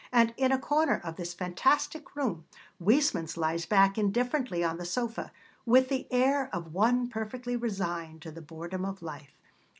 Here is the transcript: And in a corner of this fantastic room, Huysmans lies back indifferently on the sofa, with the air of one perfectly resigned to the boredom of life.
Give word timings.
And 0.11 0.33
in 0.35 0.51
a 0.51 0.57
corner 0.57 0.99
of 1.03 1.15
this 1.15 1.35
fantastic 1.35 2.15
room, 2.15 2.45
Huysmans 2.81 3.37
lies 3.37 3.67
back 3.67 3.99
indifferently 3.99 4.63
on 4.63 4.77
the 4.79 4.83
sofa, 4.83 5.31
with 5.63 5.89
the 5.89 6.07
air 6.11 6.49
of 6.51 6.73
one 6.73 7.07
perfectly 7.07 7.55
resigned 7.55 8.23
to 8.23 8.31
the 8.31 8.41
boredom 8.41 8.83
of 8.83 9.03
life. 9.03 9.37